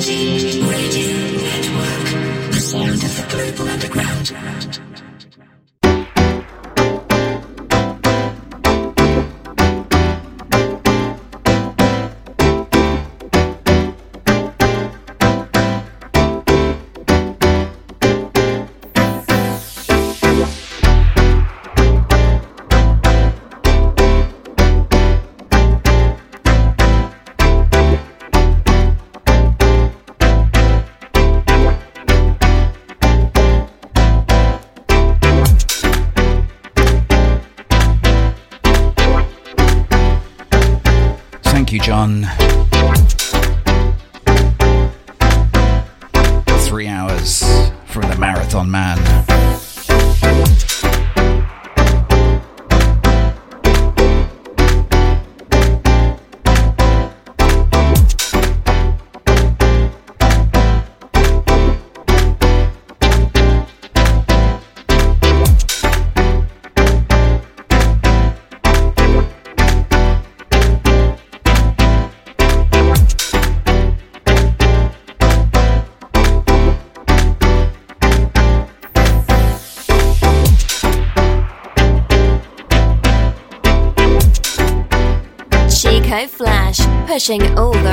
Cheese. 0.00 0.57
on 41.98 42.47
pushing 87.28 87.58
all 87.58 87.87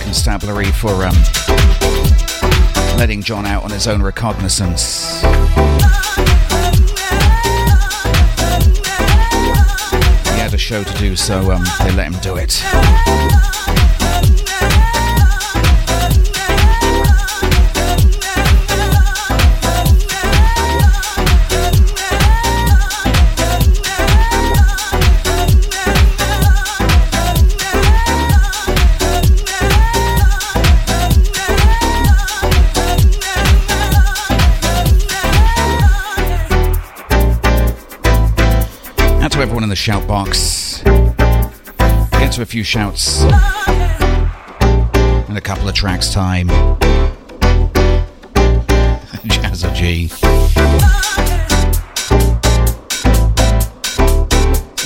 Constabulary 0.00 0.70
for 0.70 1.04
um, 1.04 1.14
letting 2.96 3.20
John 3.20 3.44
out 3.44 3.64
on 3.64 3.70
his 3.70 3.88
own 3.88 4.00
recognizance. 4.00 5.20
He 5.20 5.26
had 10.38 10.54
a 10.54 10.58
show 10.58 10.84
to 10.84 10.98
do, 10.98 11.16
so 11.16 11.50
um, 11.50 11.64
they 11.80 11.90
let 11.92 12.12
him 12.12 12.20
do 12.20 12.36
it. 12.36 13.51
The 39.68 39.76
shout 39.76 40.06
box. 40.08 40.82
Get 40.82 42.32
to 42.32 42.42
a 42.42 42.44
few 42.44 42.64
shouts 42.64 43.22
in 43.22 43.30
a 45.36 45.40
couple 45.40 45.68
of 45.68 45.74
tracks' 45.74 46.12
time. 46.12 46.48
Jazza 49.28 49.72
G. 49.74 50.10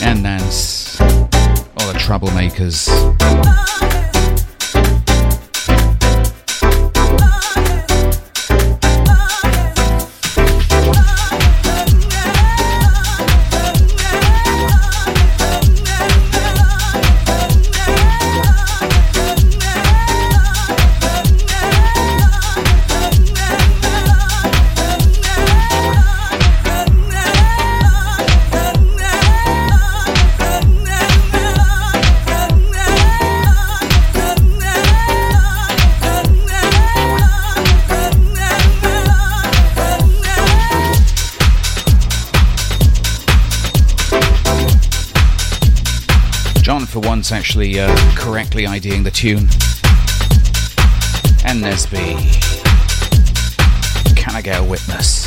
And 0.04 0.22
Nance. 0.22 1.00
All 1.00 1.92
the 1.92 1.98
troublemakers. 1.98 3.15
Actually 47.56 47.80
uh, 47.80 48.14
correctly 48.14 48.66
IDing 48.66 49.02
the 49.02 49.10
tune. 49.10 49.48
And 51.46 51.64
Nesby. 51.64 52.14
Can 54.14 54.36
I 54.36 54.42
get 54.42 54.60
a 54.60 54.64
witness? 54.64 55.25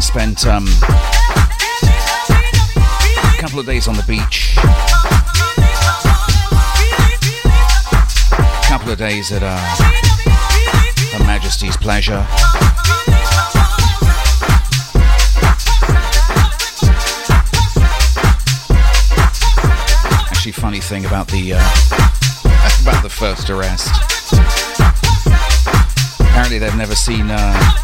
Spent 0.00 0.46
um, 0.46 0.66
a 0.66 0.70
couple 3.38 3.58
of 3.60 3.64
days 3.64 3.88
on 3.88 3.94
the 3.94 4.04
beach, 4.06 4.54
a 8.32 8.66
couple 8.66 8.90
of 8.90 8.98
days 8.98 9.32
at 9.32 9.42
uh, 9.42 9.56
Her 11.16 11.24
Majesty's 11.24 11.76
pleasure. 11.76 12.26
Actually, 20.30 20.52
funny 20.52 20.80
thing 20.80 21.06
about 21.06 21.28
the 21.28 21.54
uh, 21.54 21.58
about 22.82 23.02
the 23.02 23.10
first 23.10 23.48
arrest. 23.48 23.90
Apparently, 26.20 26.58
they've 26.58 26.76
never 26.76 26.94
seen. 26.94 27.30
Uh, 27.30 27.74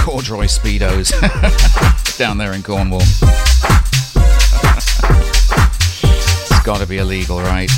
corduroy 0.00 0.46
speedos 0.46 1.12
down 2.18 2.38
there 2.38 2.54
in 2.54 2.62
Cornwall. 2.62 3.00
it's 3.02 3.20
got 6.64 6.78
to 6.78 6.86
be 6.86 6.98
illegal, 6.98 7.40
right? 7.40 7.70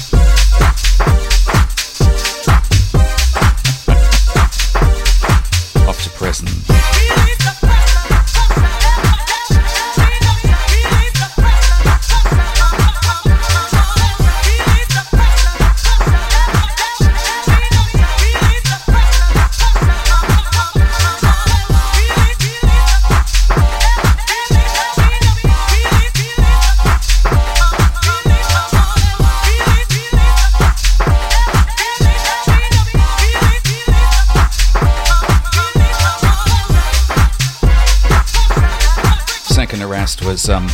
Um, 40.48 40.68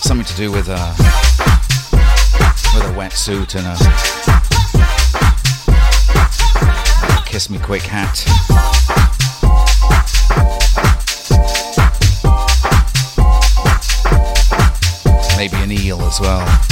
something 0.00 0.24
to 0.24 0.34
do 0.34 0.50
with 0.50 0.68
a 0.68 0.76
uh, 0.76 0.94
with 2.74 2.84
a 2.84 2.94
wetsuit 2.96 3.54
and 3.54 3.66
a 3.66 3.76
kiss 7.24 7.48
me 7.50 7.58
quick 7.58 7.82
hat. 7.82 8.24
Maybe 15.36 15.56
an 15.56 15.70
eel 15.70 16.00
as 16.02 16.20
well. 16.20 16.71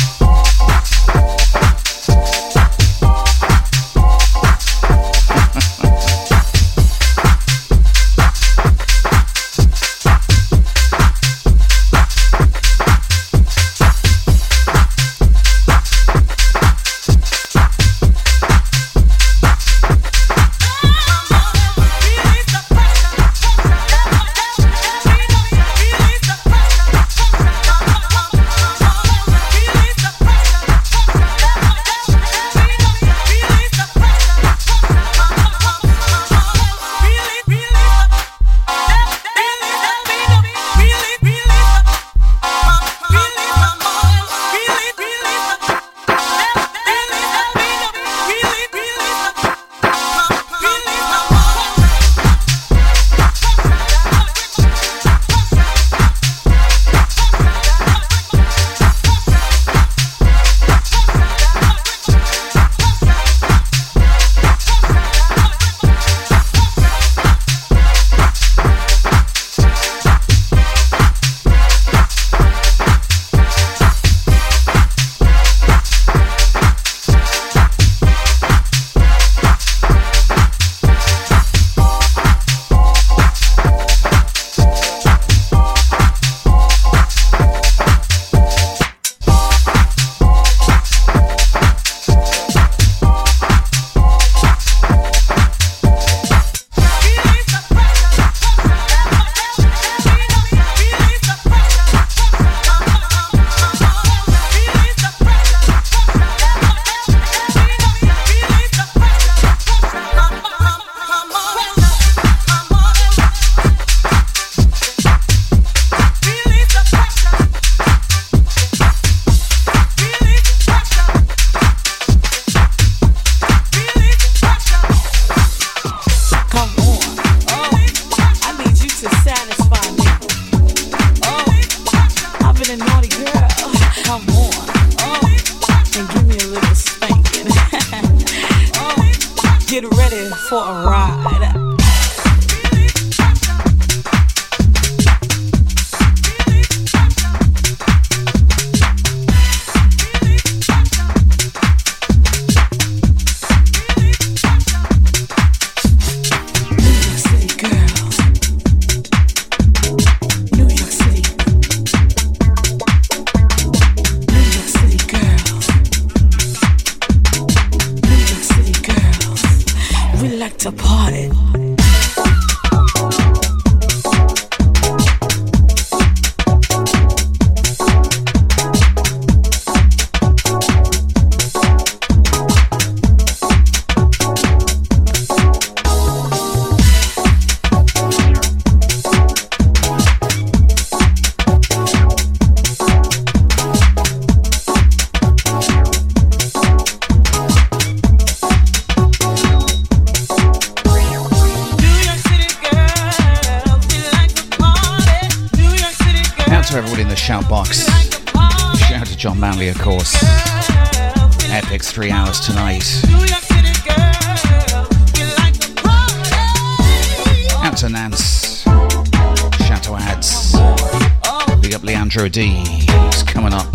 Leandro 222.20 222.43
D. 222.43 222.48
He's 222.50 223.22
coming 223.22 223.55
up 223.55 223.72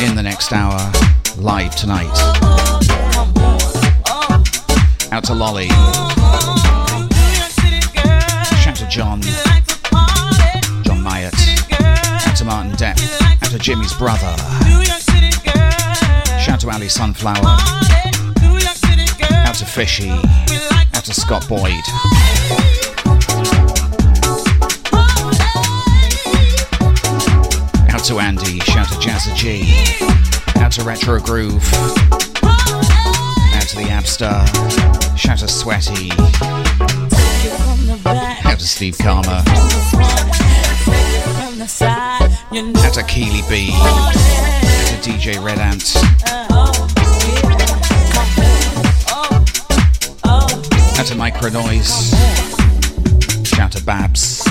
in 0.00 0.16
the 0.16 0.22
next 0.22 0.54
hour, 0.54 0.78
live 1.36 1.76
tonight. 1.76 2.08
Out 5.12 5.24
to 5.24 5.34
Lolly. 5.34 5.68
Shout 8.56 8.76
to 8.76 8.86
John. 8.88 9.20
John 10.82 11.02
Myatt. 11.02 11.34
Out 12.26 12.36
to 12.36 12.44
Martin 12.46 12.72
Depp. 12.72 12.98
Out 13.42 13.50
to 13.50 13.58
Jimmy's 13.58 13.92
brother. 13.92 14.34
Shout 16.40 16.60
to 16.60 16.70
Ali 16.70 16.88
Sunflower. 16.88 17.36
Out 19.44 19.56
to 19.56 19.66
Fishy. 19.66 20.08
Out 20.08 21.04
to 21.04 21.12
Scott 21.12 21.46
Boyd. 21.50 22.81
Out 28.02 28.08
to 28.08 28.18
Andy. 28.18 28.58
Shout 28.58 28.88
to 28.88 28.94
Jazza 28.96 29.32
G. 29.36 29.62
Out 30.60 30.72
to 30.72 30.82
Retro 30.82 31.20
Groove. 31.20 31.62
Out 31.72 33.68
to 33.68 33.76
the 33.76 33.86
Abstar. 33.90 34.44
Shout 35.16 35.38
to 35.38 35.46
Sweaty. 35.46 36.10
Out 38.44 38.58
to 38.58 38.66
Steve 38.66 38.98
Karma. 38.98 39.44
Out 42.80 42.94
to 42.94 43.04
Keely 43.04 43.42
B. 43.48 43.70
Out 43.72 44.12
to 44.14 44.96
DJ 45.08 45.40
Red 45.40 45.60
Ant. 45.60 45.94
Out 50.98 51.06
to 51.06 51.14
Micro 51.14 51.50
Noise. 51.50 52.10
Shout 53.46 53.70
to 53.70 53.84
Babs. 53.84 54.44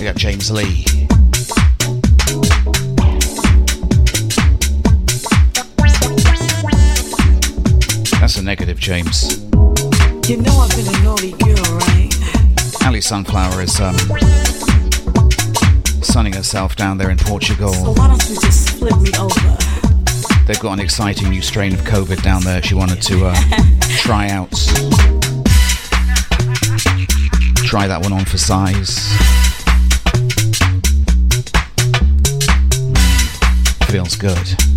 We 0.00 0.04
got 0.04 0.16
James 0.16 0.50
Lee. 0.50 0.97
James. 8.88 9.36
You 10.30 10.38
know 10.38 10.56
I've 10.56 10.74
been 10.74 10.88
a 10.88 11.04
naughty 11.04 11.32
girl, 11.32 11.76
right? 11.76 12.86
Ali 12.86 13.02
Sunflower 13.02 13.60
is 13.60 13.78
um, 13.82 13.94
sunning 16.02 16.32
herself 16.32 16.74
down 16.74 16.96
there 16.96 17.10
in 17.10 17.18
Portugal. 17.18 17.74
So 17.74 17.92
why 17.92 18.08
don't 18.08 18.28
you 18.30 18.36
just 18.36 18.78
flip 18.78 18.98
me 18.98 19.10
over? 19.20 19.56
They've 20.46 20.58
got 20.58 20.72
an 20.72 20.80
exciting 20.80 21.28
new 21.28 21.42
strain 21.42 21.74
of 21.74 21.80
COVID 21.80 22.22
down 22.22 22.40
there. 22.44 22.62
She 22.62 22.74
wanted 22.74 23.02
to 23.02 23.26
uh, 23.26 23.34
try 23.98 24.30
out. 24.30 24.52
Try 27.66 27.88
that 27.88 28.00
one 28.00 28.14
on 28.14 28.24
for 28.24 28.38
size. 28.38 29.06
Feels 33.90 34.16
good. 34.16 34.67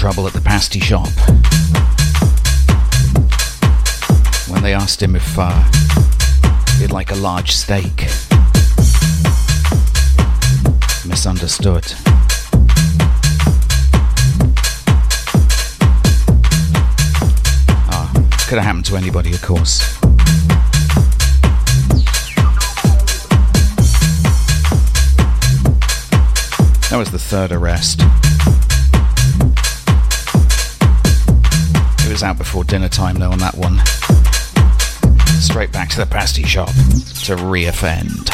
trouble 0.00 0.26
at 0.26 0.32
the 0.32 0.40
pasty 0.40 0.80
shop 0.80 1.10
when 4.48 4.62
they 4.62 4.72
asked 4.72 5.02
him 5.02 5.14
if 5.14 5.38
uh, 5.38 5.52
he'd 6.78 6.90
like 6.90 7.10
a 7.10 7.14
large 7.16 7.52
steak. 7.52 8.06
Misunderstood. 11.06 11.84
Ah, 17.92 18.10
could 18.48 18.56
have 18.56 18.64
happened 18.64 18.86
to 18.86 18.96
anybody, 18.96 19.34
of 19.34 19.42
course. 19.42 19.80
That 26.88 26.96
was 26.96 27.10
the 27.10 27.18
third 27.18 27.52
arrest. 27.52 28.00
Was 32.20 32.24
out 32.24 32.36
before 32.36 32.64
dinner 32.64 32.88
time, 32.88 33.16
though, 33.16 33.30
on 33.30 33.38
that 33.38 33.54
one. 33.54 33.78
Straight 35.40 35.72
back 35.72 35.88
to 35.88 35.96
the 35.96 36.06
pasty 36.06 36.42
shop 36.42 36.68
to 36.68 37.36
reoffend. 37.36 38.28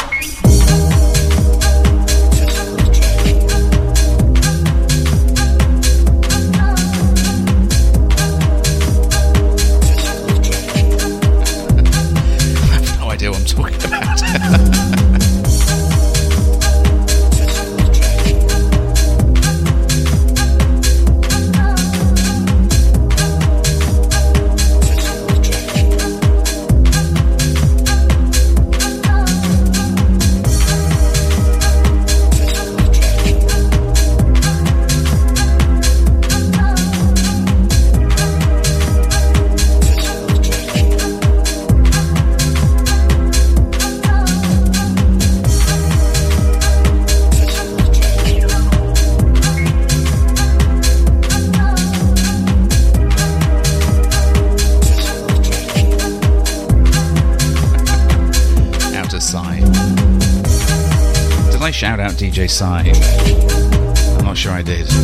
DJ. 62.37 64.18
I'm 64.18 64.25
not 64.27 64.37
sure 64.37 64.53
I 64.53 64.61
did. 64.61 64.95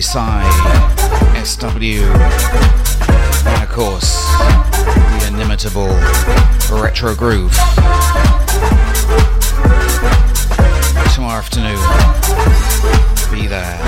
Psy, 0.00 0.42
SW, 1.44 2.02
and 3.46 3.62
of 3.62 3.68
course, 3.68 4.26
the 4.80 5.26
inimitable 5.28 5.86
Retro 6.80 7.14
Groove. 7.14 7.54
Tomorrow 11.14 11.38
afternoon, 11.38 11.78
be 13.30 13.46
there. 13.46 13.78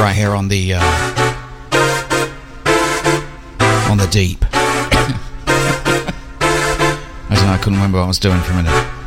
Right 0.00 0.14
here 0.16 0.34
on 0.34 0.48
the 0.48 0.74
uh, 0.74 0.80
on 3.90 3.98
the 3.98 4.08
deep. 4.10 4.44
I 4.52 6.14
don't 7.28 7.44
know, 7.44 7.52
I 7.52 7.58
couldn't 7.58 7.74
remember 7.74 7.98
what 7.98 8.04
I 8.04 8.08
was 8.08 8.18
doing 8.18 8.40
for 8.40 8.52
a 8.52 8.62
minute. 8.62 8.99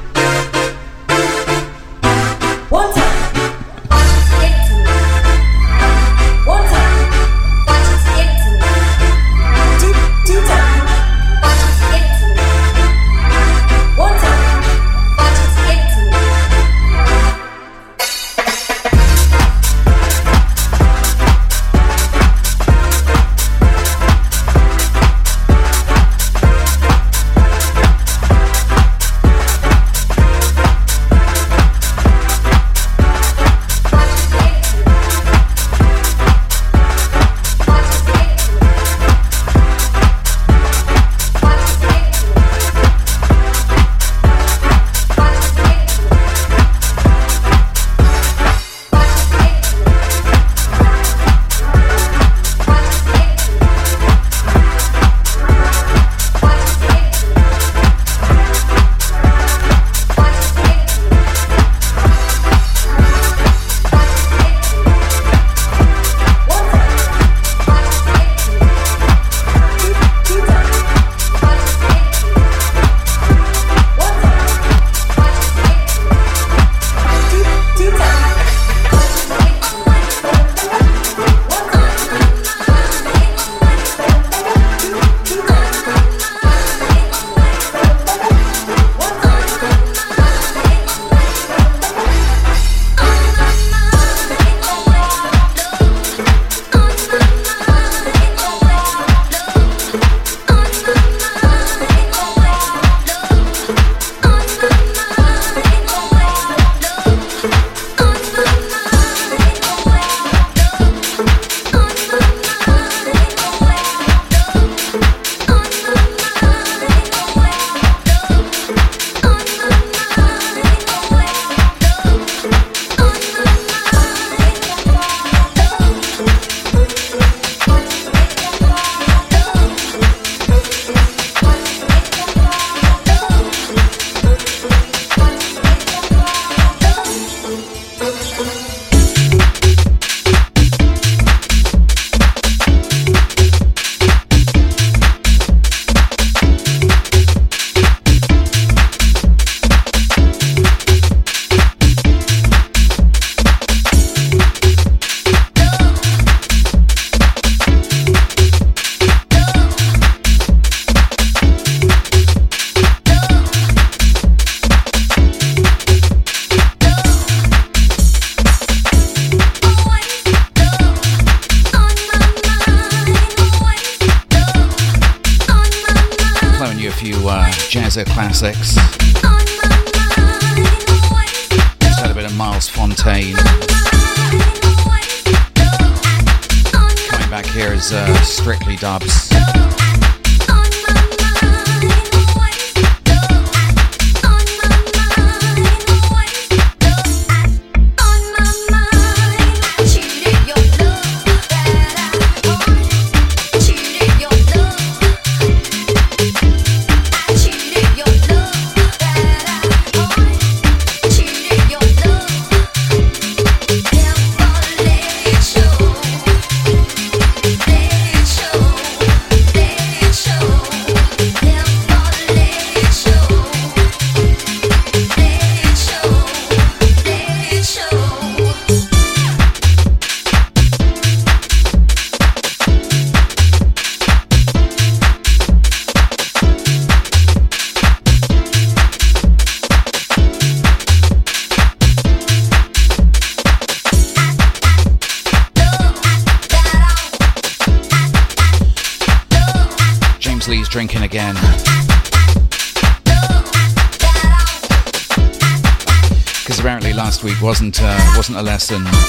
Wasn't 258.33 258.47
a 258.47 258.51
lesson. 258.51 259.02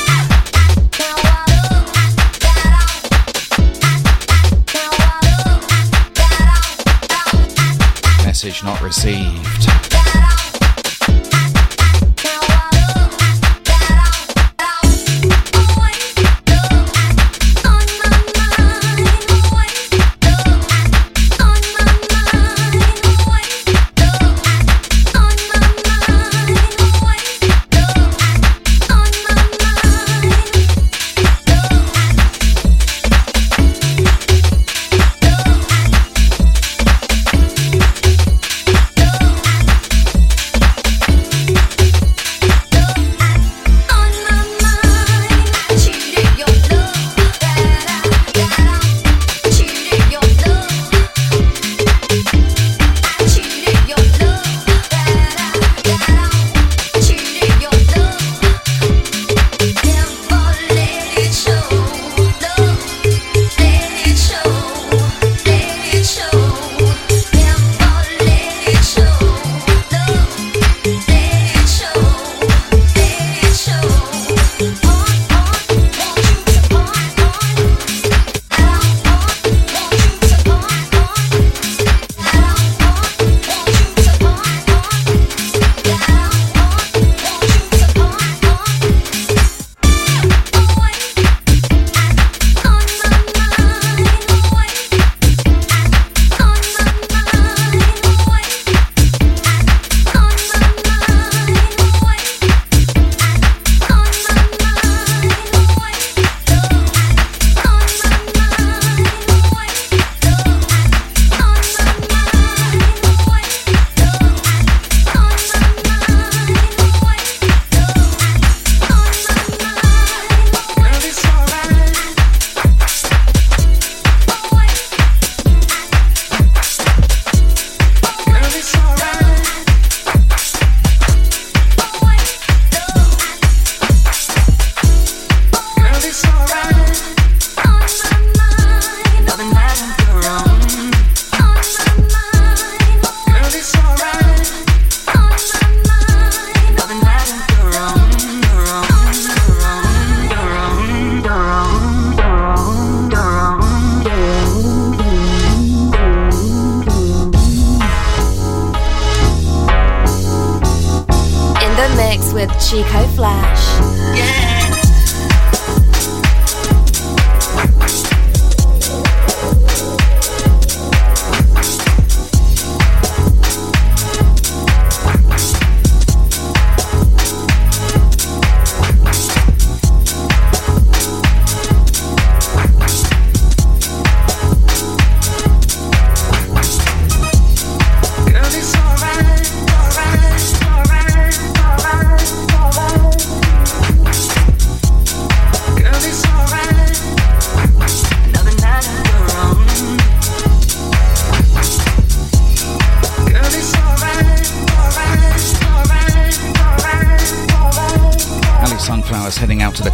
Chico 162.58 163.06
Flash. 163.14 163.80
Yeah. 164.16 164.93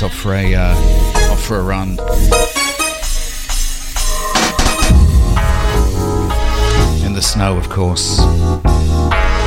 Is 0.00 0.04
off 0.04 0.14
for 0.14 0.32
a 0.32 0.54
uh, 0.54 0.74
off 1.30 1.44
for 1.44 1.58
a 1.58 1.62
run. 1.62 1.90
In 7.04 7.12
the 7.12 7.20
snow, 7.20 7.58
of 7.58 7.68
course. 7.68 8.18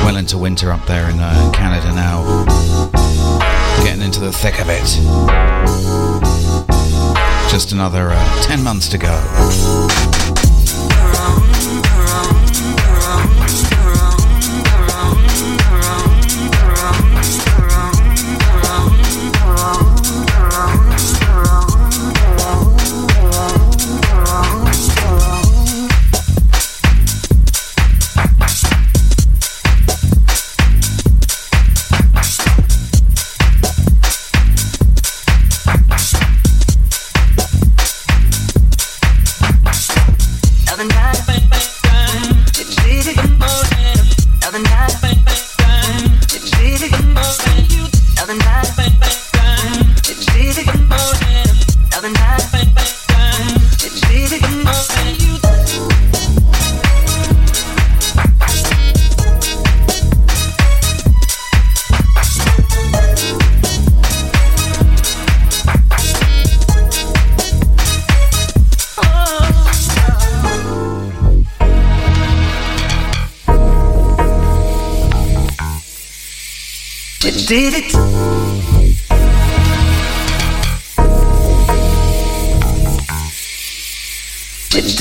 Well 0.04 0.16
into 0.16 0.38
winter 0.38 0.70
up 0.70 0.86
there 0.86 1.10
in 1.10 1.18
uh, 1.18 1.50
Canada 1.52 1.92
now. 1.92 2.44
Getting 3.82 4.02
into 4.02 4.20
the 4.20 4.32
thick 4.32 4.60
of 4.60 4.68
it. 4.70 4.86
Just 7.50 7.72
another 7.72 8.10
uh, 8.12 8.42
10 8.42 8.62
months 8.62 8.88
to 8.90 8.98
go. 8.98 9.14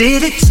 did 0.04 0.22
it 0.22 0.43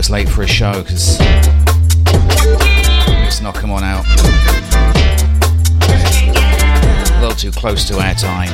was 0.00 0.08
late 0.08 0.30
for 0.30 0.40
a 0.40 0.46
show 0.46 0.82
because 0.82 1.18
it's 3.20 3.42
not 3.42 3.54
knock 3.54 3.64
on 3.64 3.84
out. 3.84 4.06
A 7.10 7.20
little 7.20 7.36
too 7.36 7.50
close 7.50 7.86
to 7.86 7.98
our 7.98 8.14
time. 8.14 8.48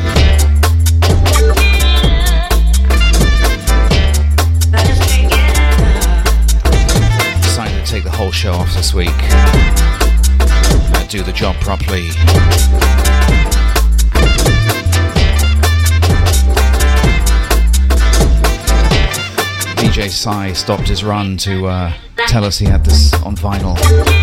Decided 7.43 7.87
to 7.87 7.93
take 7.93 8.03
the 8.03 8.11
whole 8.11 8.33
show 8.33 8.51
off 8.51 8.75
this 8.75 8.93
week. 8.93 9.07
Do 11.09 11.23
the 11.23 11.33
job 11.33 11.55
properly. 11.61 13.16
Sai 20.09 20.53
stopped 20.53 20.89
his 20.89 21.05
run 21.05 21.37
to 21.39 21.67
uh, 21.67 21.93
tell 22.29 22.45
us 22.45 22.59
he 22.59 22.67
had 22.67 22.85
this 22.85 23.13
on 23.23 23.37
vinyl. 23.37 24.16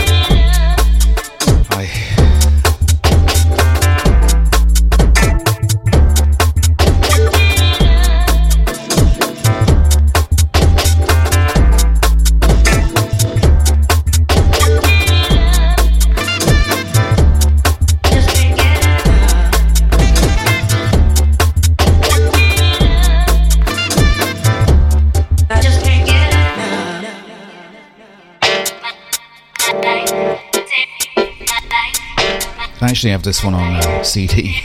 actually 33.03 33.11
have 33.11 33.23
this 33.23 33.43
one 33.43 33.53
on 33.53 33.75
uh, 33.75 34.01
CD. 34.01 34.55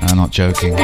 I'm 0.00 0.16
not 0.16 0.30
joking. 0.30 0.74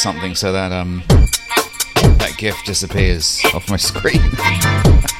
Something 0.00 0.34
so 0.34 0.50
that 0.50 0.72
um 0.72 1.02
that 2.18 2.34
GIF 2.38 2.56
disappears 2.64 3.38
off 3.52 3.68
my 3.68 3.76
screen. 3.76 4.22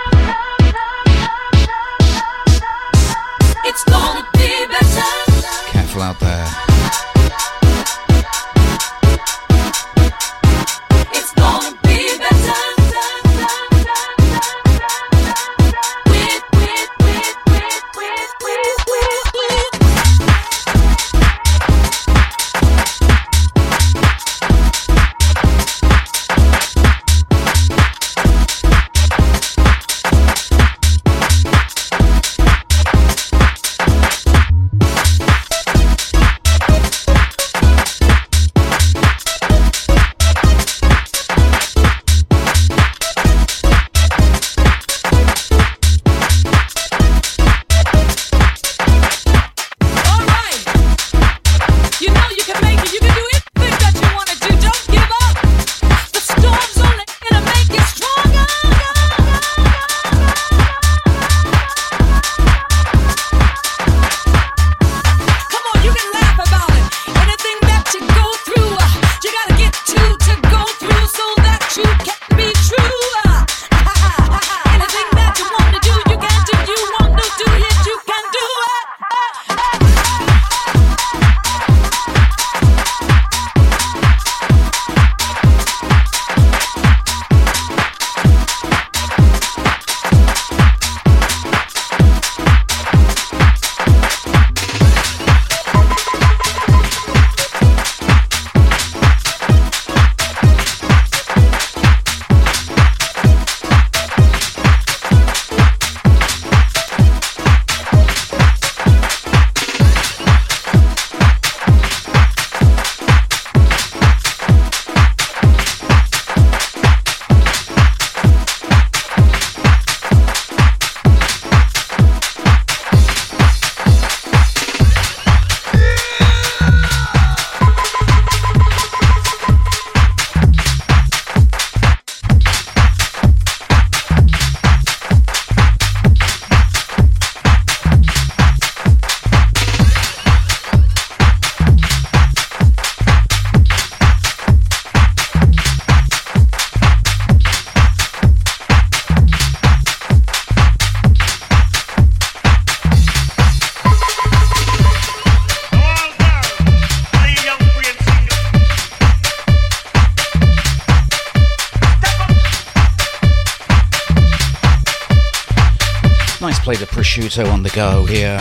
prosciutto 167.31 167.51
on 167.51 167.63
the 167.63 167.69
go 167.69 168.05
here. 168.05 168.37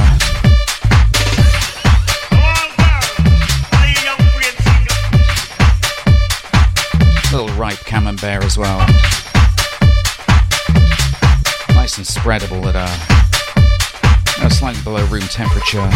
Little 7.33 7.57
ripe 7.57 7.79
camembert 7.85 8.45
as 8.45 8.59
well. 8.59 8.79
Nice 11.75 11.99
and 11.99 12.07
spreadable 12.07 12.65
at 12.67 12.75
a, 12.75 14.47
a 14.47 14.51
slightly 14.51 14.83
below 14.83 15.05
room 15.07 15.23
temperature. 15.23 15.89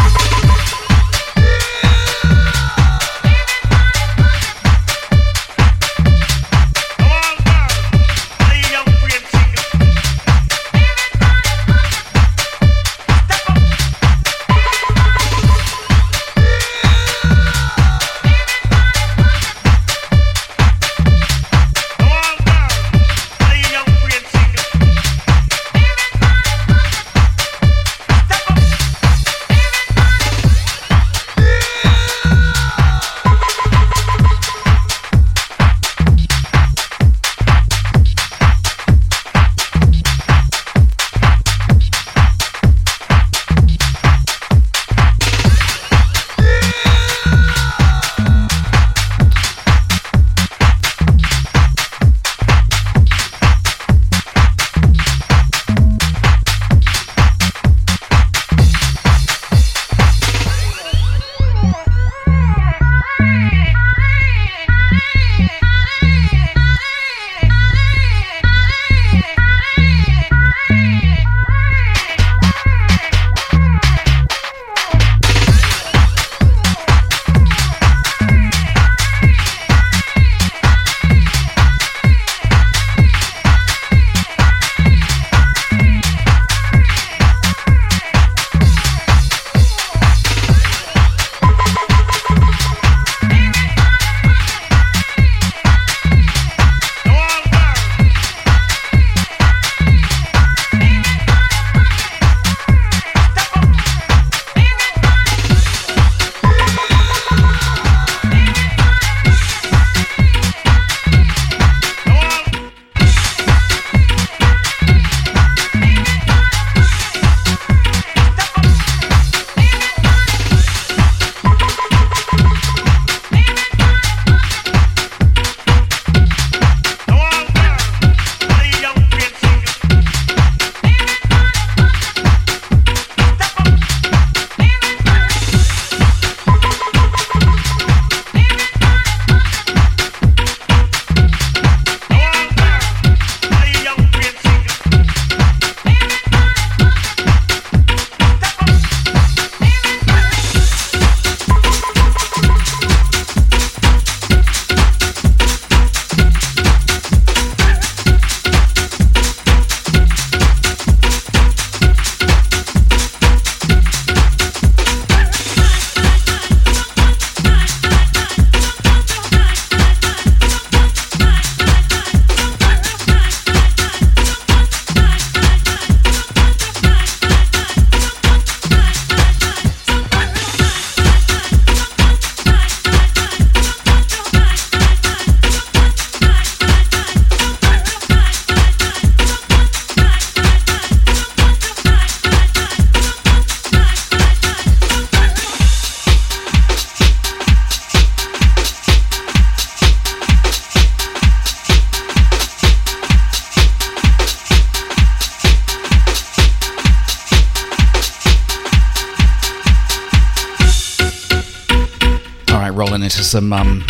Some 213.35 213.51
um, 213.51 213.83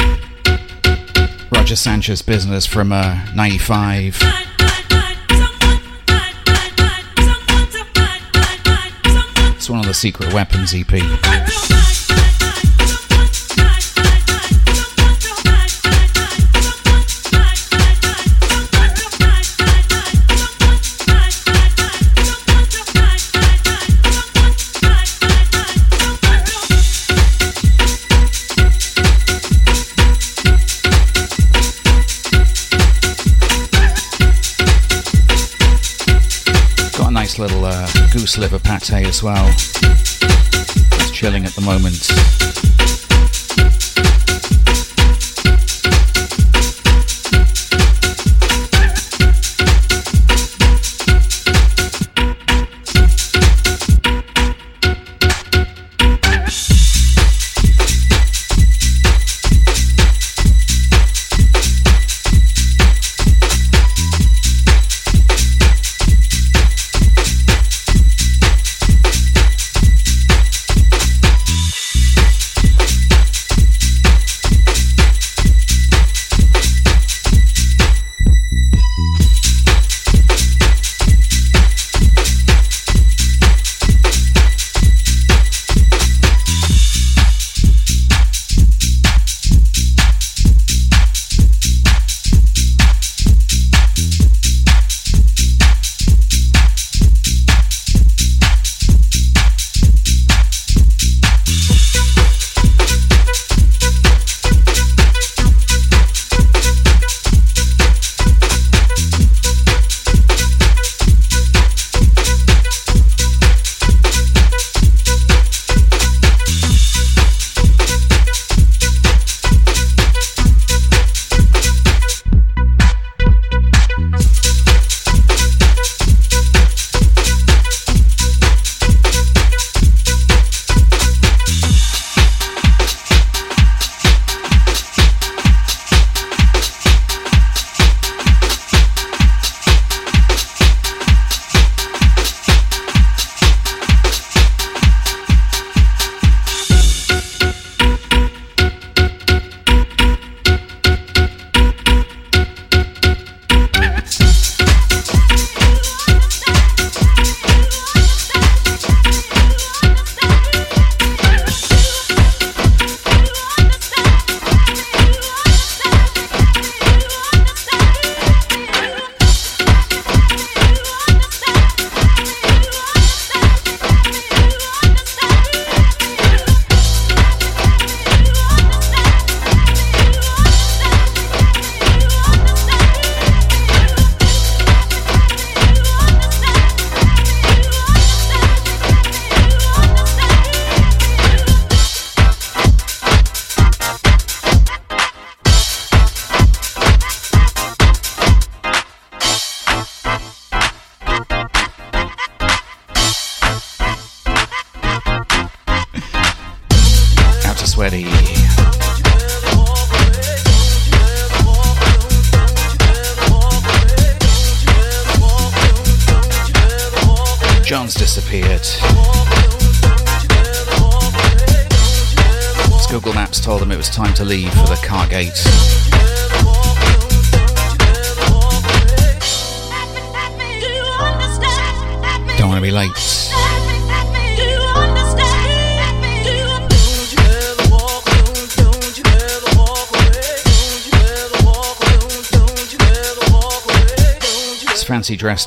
Roger 1.52 1.76
Sanchez 1.76 2.24
business 2.24 2.66
from 2.66 2.92
uh, 2.92 3.16
95. 3.36 4.18
It's 9.56 9.70
one 9.70 9.82
of 9.82 9.86
the 9.86 9.94
Secret 9.94 10.34
Weapons 10.34 10.74
EP. 10.74 11.85
Little 37.40 37.66
uh, 37.66 37.88
goose 38.12 38.38
liver 38.38 38.60
pate 38.60 38.92
as 38.92 39.22
well. 39.24 39.48
It's 39.48 41.12
chilling 41.12 41.46
at 41.46 41.52
the 41.52 41.62
moment. 41.62 42.65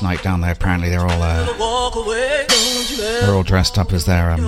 last 0.01 0.03
night 0.03 0.23
down 0.23 0.41
there. 0.41 0.51
Apparently, 0.53 0.89
they're 0.89 1.01
all 1.01 1.21
uh, 1.21 1.45
they're 3.21 3.33
all 3.35 3.43
dressed 3.43 3.77
up 3.77 3.91
as 3.91 4.05
their 4.05 4.31
um, 4.31 4.39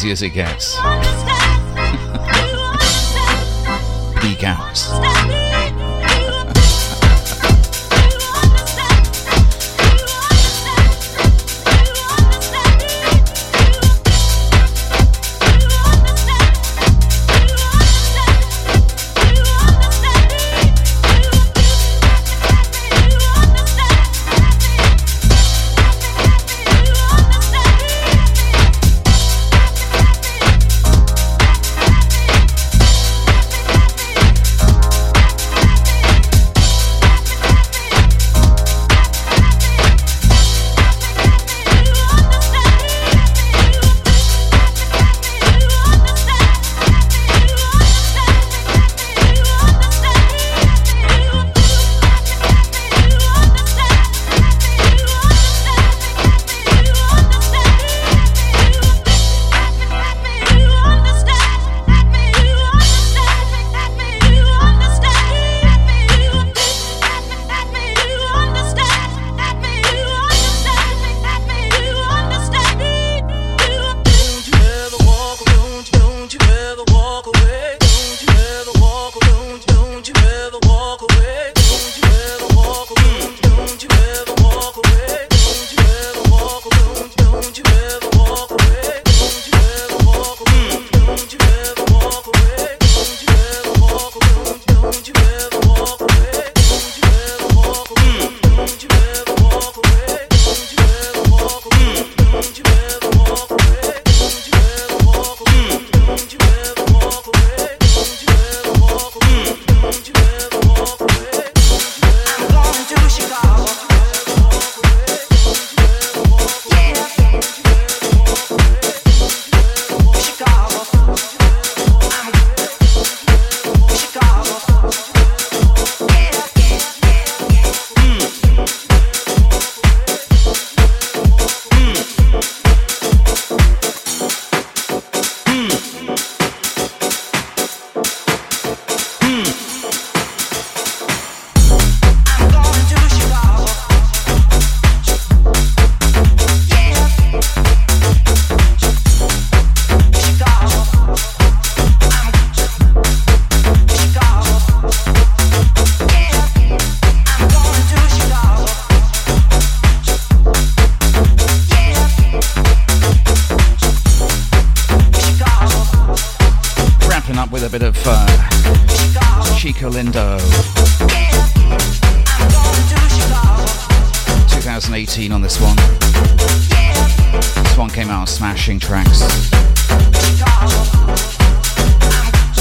easy 0.00 0.12
as 0.12 0.22
it 0.22 0.30
gets. 0.30 0.79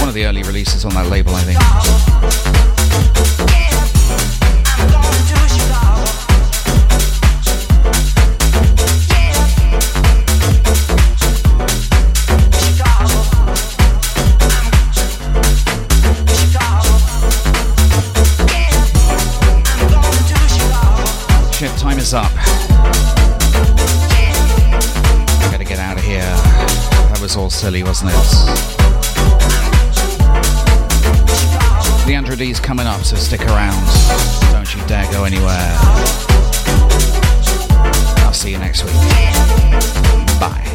one 0.10 0.18
of 0.18 0.24
the 0.24 0.26
early 0.26 0.41
releases 0.41 0.86
on 0.86 0.93
that 0.95 1.05
label, 1.07 1.36
I 1.36 1.41
think. 1.41 1.60
up. 22.12 22.34
Gotta 25.51 25.64
get 25.64 25.78
out 25.78 25.99
of 25.99 26.03
here. 26.03 26.22
That 26.22 27.20
was 27.22 27.36
all 27.36 27.51
silly, 27.51 27.84
wasn't 27.84 28.10
it? 28.12 28.99
Leandro 32.10 32.36
D's 32.36 32.60
coming 32.60 32.88
up, 32.88 33.01
so 33.03 33.16
stick 33.16 33.41
around. 33.41 33.86
Don't 34.51 34.74
you 34.74 34.84
dare 34.88 35.05
go 35.12 35.26
anywhere. 35.26 35.76
I'll 38.26 38.34
see 38.34 38.49
you 38.49 38.57
next 38.57 38.84
week. 38.84 38.95
Bye. 40.39 40.68